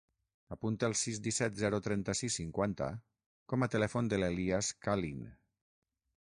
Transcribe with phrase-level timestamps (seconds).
[0.53, 2.89] Apunta el sis, disset, zero, trenta-sis, cinquanta
[3.53, 5.25] com a telèfon de l'Elías Calin.